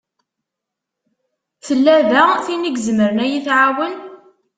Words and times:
Tella 1.65 1.97
da 2.11 2.23
tin 2.43 2.63
i 2.65 2.71
izemren 2.75 3.23
ad 3.23 3.29
yi-tɛawen? 3.31 3.95